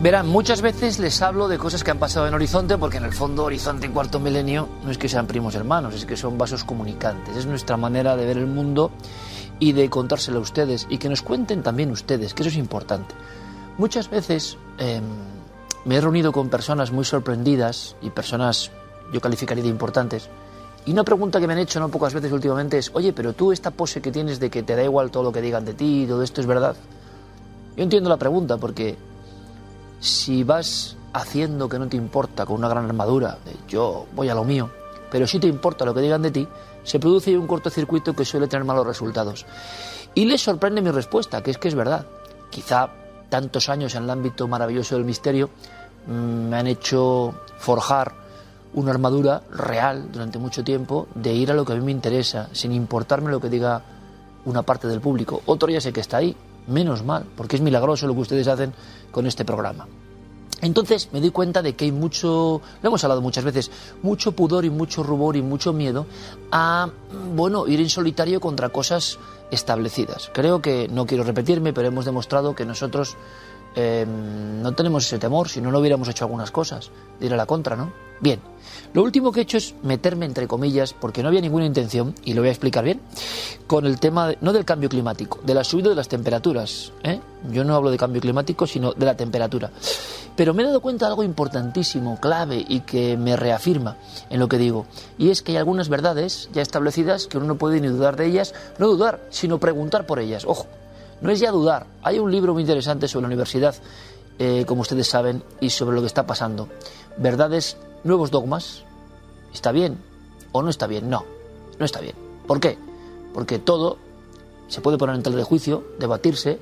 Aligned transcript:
Verán, 0.00 0.28
muchas 0.28 0.62
veces 0.62 0.98
les 0.98 1.20
hablo 1.20 1.46
de 1.46 1.58
cosas 1.58 1.84
que 1.84 1.90
han 1.90 1.98
pasado 1.98 2.26
en 2.26 2.32
Horizonte, 2.32 2.78
porque 2.78 2.96
en 2.96 3.04
el 3.04 3.12
fondo 3.12 3.44
Horizonte 3.44 3.84
en 3.84 3.92
cuarto 3.92 4.18
milenio 4.18 4.66
no 4.82 4.90
es 4.90 4.96
que 4.96 5.10
sean 5.10 5.26
primos 5.26 5.54
hermanos, 5.54 5.94
es 5.94 6.06
que 6.06 6.16
son 6.16 6.38
vasos 6.38 6.64
comunicantes. 6.64 7.36
Es 7.36 7.44
nuestra 7.44 7.76
manera 7.76 8.16
de 8.16 8.24
ver 8.24 8.38
el 8.38 8.46
mundo 8.46 8.92
y 9.58 9.72
de 9.72 9.90
contárselo 9.90 10.38
a 10.38 10.40
ustedes 10.40 10.86
y 10.88 10.96
que 10.96 11.10
nos 11.10 11.20
cuenten 11.20 11.62
también 11.62 11.90
ustedes, 11.90 12.32
que 12.32 12.42
eso 12.42 12.48
es 12.48 12.56
importante. 12.56 13.14
Muchas 13.76 14.08
veces 14.08 14.56
eh, 14.78 15.02
me 15.84 15.96
he 15.96 16.00
reunido 16.00 16.32
con 16.32 16.48
personas 16.48 16.92
muy 16.92 17.04
sorprendidas 17.04 17.94
y 18.00 18.08
personas, 18.08 18.70
yo 19.12 19.20
calificaría 19.20 19.64
de 19.64 19.68
importantes, 19.68 20.30
y 20.86 20.92
una 20.92 21.04
pregunta 21.04 21.40
que 21.40 21.46
me 21.46 21.52
han 21.52 21.58
hecho 21.58 21.78
no 21.78 21.90
pocas 21.90 22.14
veces 22.14 22.32
últimamente 22.32 22.78
es, 22.78 22.90
oye, 22.94 23.12
pero 23.12 23.34
tú 23.34 23.52
esta 23.52 23.70
pose 23.70 24.00
que 24.00 24.10
tienes 24.10 24.40
de 24.40 24.48
que 24.48 24.62
te 24.62 24.76
da 24.76 24.82
igual 24.82 25.10
todo 25.10 25.24
lo 25.24 25.32
que 25.32 25.42
digan 25.42 25.66
de 25.66 25.74
ti, 25.74 26.06
todo 26.08 26.22
esto 26.22 26.40
es 26.40 26.46
verdad. 26.46 26.74
Yo 27.76 27.82
entiendo 27.82 28.08
la 28.08 28.16
pregunta 28.16 28.56
porque 28.56 28.96
si 30.00 30.42
vas 30.42 30.96
haciendo 31.12 31.68
que 31.68 31.78
no 31.78 31.88
te 31.88 31.96
importa 31.96 32.46
con 32.46 32.56
una 32.56 32.68
gran 32.68 32.86
armadura, 32.86 33.38
yo 33.68 34.06
voy 34.14 34.28
a 34.28 34.34
lo 34.34 34.44
mío, 34.44 34.70
pero 35.10 35.26
si 35.26 35.38
te 35.38 35.46
importa 35.46 35.84
lo 35.84 35.94
que 35.94 36.00
digan 36.00 36.22
de 36.22 36.30
ti, 36.30 36.48
se 36.82 36.98
produce 36.98 37.36
un 37.36 37.46
cortocircuito 37.46 38.14
que 38.14 38.24
suele 38.24 38.48
tener 38.48 38.64
malos 38.64 38.86
resultados. 38.86 39.46
Y 40.14 40.24
les 40.24 40.40
sorprende 40.40 40.80
mi 40.80 40.90
respuesta, 40.90 41.42
que 41.42 41.50
es 41.50 41.58
que 41.58 41.68
es 41.68 41.74
verdad. 41.74 42.06
Quizá 42.50 42.90
tantos 43.28 43.68
años 43.68 43.94
en 43.94 44.04
el 44.04 44.10
ámbito 44.10 44.48
maravilloso 44.48 44.96
del 44.96 45.04
misterio 45.04 45.50
mm, 46.06 46.48
me 46.48 46.56
han 46.56 46.66
hecho 46.66 47.34
forjar 47.58 48.12
una 48.72 48.92
armadura 48.92 49.42
real 49.52 50.10
durante 50.12 50.38
mucho 50.38 50.64
tiempo 50.64 51.08
de 51.14 51.32
ir 51.32 51.50
a 51.50 51.54
lo 51.54 51.64
que 51.64 51.72
a 51.72 51.76
mí 51.76 51.82
me 51.82 51.90
interesa, 51.90 52.48
sin 52.52 52.72
importarme 52.72 53.30
lo 53.30 53.40
que 53.40 53.48
diga 53.48 53.82
una 54.44 54.62
parte 54.62 54.88
del 54.88 55.00
público. 55.00 55.42
Otro 55.46 55.68
ya 55.68 55.80
sé 55.80 55.92
que 55.92 56.00
está 56.00 56.18
ahí, 56.18 56.36
menos 56.70 57.04
mal, 57.04 57.26
porque 57.36 57.56
es 57.56 57.62
milagroso 57.62 58.06
lo 58.06 58.14
que 58.14 58.20
ustedes 58.20 58.48
hacen 58.48 58.72
con 59.10 59.26
este 59.26 59.44
programa. 59.44 59.86
Entonces 60.62 61.08
me 61.12 61.20
doy 61.20 61.30
cuenta 61.30 61.62
de 61.62 61.74
que 61.74 61.86
hay 61.86 61.92
mucho, 61.92 62.60
lo 62.82 62.88
hemos 62.88 63.02
hablado 63.04 63.22
muchas 63.22 63.44
veces, 63.44 63.70
mucho 64.02 64.32
pudor 64.32 64.64
y 64.64 64.70
mucho 64.70 65.02
rubor 65.02 65.36
y 65.36 65.42
mucho 65.42 65.72
miedo 65.72 66.06
a, 66.52 66.90
bueno, 67.34 67.66
ir 67.66 67.80
en 67.80 67.88
solitario 67.88 68.40
contra 68.40 68.68
cosas 68.68 69.18
establecidas. 69.50 70.30
Creo 70.32 70.60
que, 70.60 70.88
no 70.88 71.06
quiero 71.06 71.24
repetirme, 71.24 71.72
pero 71.72 71.88
hemos 71.88 72.04
demostrado 72.04 72.54
que 72.54 72.66
nosotros 72.66 73.16
eh, 73.74 74.06
no 74.06 74.72
tenemos 74.72 75.06
ese 75.06 75.18
temor, 75.18 75.48
si 75.48 75.60
no, 75.60 75.70
no 75.70 75.78
hubiéramos 75.78 76.08
hecho 76.08 76.24
algunas 76.24 76.50
cosas, 76.50 76.90
de 77.18 77.26
ir 77.26 77.32
a 77.32 77.36
la 77.36 77.46
contra, 77.46 77.76
¿no? 77.76 77.92
Bien, 78.20 78.40
lo 78.92 79.02
último 79.02 79.32
que 79.32 79.40
he 79.40 79.42
hecho 79.44 79.56
es 79.56 79.74
meterme 79.82 80.26
entre 80.26 80.46
comillas, 80.46 80.92
porque 80.92 81.22
no 81.22 81.28
había 81.28 81.40
ninguna 81.40 81.64
intención, 81.64 82.14
y 82.24 82.34
lo 82.34 82.42
voy 82.42 82.48
a 82.48 82.52
explicar 82.52 82.84
bien, 82.84 83.00
con 83.66 83.86
el 83.86 83.98
tema, 83.98 84.34
no 84.40 84.52
del 84.52 84.64
cambio 84.64 84.88
climático, 84.88 85.38
de 85.44 85.54
la 85.54 85.64
subida 85.64 85.88
de 85.88 85.94
las 85.94 86.08
temperaturas. 86.08 86.92
¿eh? 87.02 87.20
Yo 87.50 87.64
no 87.64 87.74
hablo 87.74 87.90
de 87.90 87.96
cambio 87.96 88.20
climático, 88.20 88.66
sino 88.66 88.92
de 88.92 89.06
la 89.06 89.16
temperatura. 89.16 89.70
Pero 90.36 90.52
me 90.52 90.62
he 90.62 90.66
dado 90.66 90.80
cuenta 90.80 91.06
de 91.06 91.10
algo 91.10 91.22
importantísimo, 91.22 92.20
clave, 92.20 92.64
y 92.68 92.80
que 92.80 93.16
me 93.16 93.36
reafirma 93.36 93.96
en 94.28 94.38
lo 94.38 94.48
que 94.48 94.58
digo. 94.58 94.86
Y 95.16 95.30
es 95.30 95.40
que 95.40 95.52
hay 95.52 95.58
algunas 95.58 95.88
verdades 95.88 96.50
ya 96.52 96.60
establecidas 96.60 97.26
que 97.26 97.38
uno 97.38 97.46
no 97.46 97.56
puede 97.56 97.80
ni 97.80 97.88
dudar 97.88 98.16
de 98.16 98.26
ellas, 98.26 98.54
no 98.78 98.88
dudar, 98.88 99.20
sino 99.30 99.58
preguntar 99.58 100.04
por 100.04 100.18
ellas. 100.18 100.44
Ojo, 100.44 100.66
no 101.20 101.30
es 101.30 101.40
ya 101.40 101.50
dudar. 101.50 101.86
Hay 102.02 102.18
un 102.18 102.30
libro 102.30 102.52
muy 102.52 102.62
interesante 102.62 103.08
sobre 103.08 103.22
la 103.22 103.28
universidad, 103.28 103.74
eh, 104.38 104.64
como 104.66 104.82
ustedes 104.82 105.08
saben, 105.08 105.42
y 105.60 105.70
sobre 105.70 105.94
lo 105.94 106.00
que 106.00 106.06
está 106.06 106.26
pasando. 106.26 106.68
Verdades, 107.16 107.76
nuevos 108.04 108.30
dogmas. 108.30 108.84
¿Está 109.52 109.72
bien 109.72 109.98
o 110.52 110.62
no 110.62 110.70
está 110.70 110.86
bien? 110.86 111.10
No, 111.10 111.24
no 111.78 111.84
está 111.84 112.00
bien. 112.00 112.14
¿Por 112.46 112.60
qué? 112.60 112.78
Porque 113.34 113.58
todo 113.58 113.98
se 114.68 114.80
puede 114.80 114.98
poner 114.98 115.16
en 115.16 115.22
tela 115.22 115.36
de 115.36 115.42
juicio, 115.42 115.84
debatirse 115.98 116.58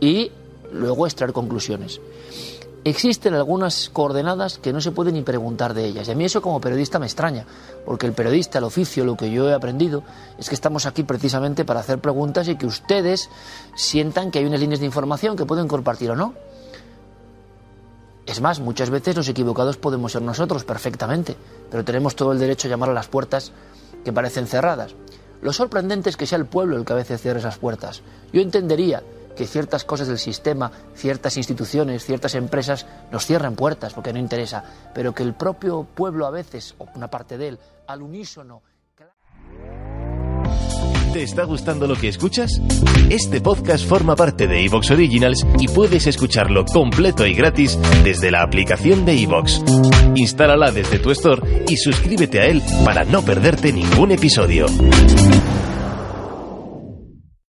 y 0.00 0.32
luego 0.72 1.06
extraer 1.06 1.32
conclusiones. 1.32 2.00
Existen 2.82 3.34
algunas 3.34 3.90
coordenadas 3.90 4.58
que 4.58 4.72
no 4.72 4.80
se 4.80 4.90
puede 4.90 5.12
ni 5.12 5.20
preguntar 5.20 5.74
de 5.74 5.84
ellas. 5.84 6.08
Y 6.08 6.12
a 6.12 6.14
mí 6.14 6.24
eso 6.24 6.40
como 6.40 6.62
periodista 6.62 6.98
me 6.98 7.04
extraña, 7.04 7.44
porque 7.84 8.06
el 8.06 8.14
periodista, 8.14 8.56
el 8.56 8.64
oficio, 8.64 9.04
lo 9.04 9.16
que 9.16 9.30
yo 9.30 9.50
he 9.50 9.52
aprendido, 9.52 10.02
es 10.38 10.48
que 10.48 10.54
estamos 10.54 10.86
aquí 10.86 11.02
precisamente 11.02 11.66
para 11.66 11.80
hacer 11.80 11.98
preguntas 11.98 12.48
y 12.48 12.56
que 12.56 12.64
ustedes 12.64 13.28
sientan 13.74 14.30
que 14.30 14.38
hay 14.38 14.46
unas 14.46 14.60
líneas 14.60 14.80
de 14.80 14.86
información 14.86 15.36
que 15.36 15.44
pueden 15.44 15.68
compartir 15.68 16.10
o 16.10 16.16
no. 16.16 16.34
Es 18.24 18.40
más, 18.40 18.60
muchas 18.60 18.88
veces 18.88 19.14
los 19.14 19.28
equivocados 19.28 19.76
podemos 19.76 20.12
ser 20.12 20.22
nosotros 20.22 20.64
perfectamente, 20.64 21.36
pero 21.70 21.84
tenemos 21.84 22.16
todo 22.16 22.32
el 22.32 22.38
derecho 22.38 22.66
a 22.68 22.70
llamar 22.70 22.88
a 22.88 22.94
las 22.94 23.08
puertas 23.08 23.52
que 24.04 24.12
parecen 24.12 24.46
cerradas. 24.46 24.94
Lo 25.42 25.52
sorprendente 25.52 26.08
es 26.08 26.16
que 26.16 26.26
sea 26.26 26.38
el 26.38 26.46
pueblo 26.46 26.78
el 26.78 26.86
que 26.86 26.92
a 26.94 26.96
veces 26.96 27.20
cierre 27.20 27.40
esas 27.40 27.58
puertas. 27.58 28.02
Yo 28.32 28.40
entendería 28.40 29.02
que 29.40 29.46
ciertas 29.46 29.84
cosas 29.84 30.06
del 30.06 30.18
sistema, 30.18 30.70
ciertas 30.94 31.38
instituciones, 31.38 32.04
ciertas 32.04 32.34
empresas 32.34 32.84
nos 33.10 33.24
cierran 33.24 33.56
puertas 33.56 33.94
porque 33.94 34.12
no 34.12 34.18
interesa, 34.18 34.62
pero 34.94 35.14
que 35.14 35.22
el 35.22 35.32
propio 35.32 35.84
pueblo 35.84 36.26
a 36.26 36.30
veces, 36.30 36.74
o 36.76 36.86
una 36.94 37.08
parte 37.08 37.38
de 37.38 37.48
él, 37.48 37.58
al 37.86 38.02
unísono... 38.02 38.60
¿Te 41.14 41.22
está 41.22 41.44
gustando 41.44 41.86
lo 41.86 41.96
que 41.96 42.08
escuchas? 42.08 42.60
Este 43.08 43.40
podcast 43.40 43.86
forma 43.86 44.14
parte 44.14 44.46
de 44.46 44.62
Evox 44.62 44.90
Originals 44.90 45.46
y 45.58 45.68
puedes 45.68 46.06
escucharlo 46.06 46.66
completo 46.66 47.26
y 47.26 47.32
gratis 47.32 47.78
desde 48.04 48.30
la 48.30 48.42
aplicación 48.42 49.06
de 49.06 49.22
Evox. 49.22 49.62
Instálala 50.16 50.70
desde 50.70 50.98
tu 50.98 51.12
store 51.12 51.64
y 51.66 51.78
suscríbete 51.78 52.40
a 52.40 52.44
él 52.44 52.62
para 52.84 53.04
no 53.04 53.22
perderte 53.22 53.72
ningún 53.72 54.12
episodio. 54.12 54.66